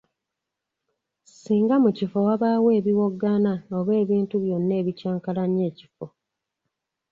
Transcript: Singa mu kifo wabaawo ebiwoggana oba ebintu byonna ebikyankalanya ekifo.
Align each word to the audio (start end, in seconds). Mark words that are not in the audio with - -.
Singa 1.25 1.75
mu 1.83 1.89
kifo 1.97 2.17
wabaawo 2.27 2.69
ebiwoggana 2.79 3.53
oba 3.77 3.91
ebintu 4.03 4.35
byonna 4.43 4.73
ebikyankalanya 4.81 5.61
ekifo. 5.69 6.05